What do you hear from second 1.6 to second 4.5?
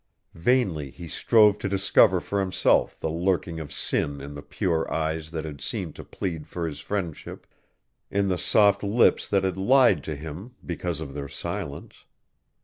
discover for himself the lurking of sin in the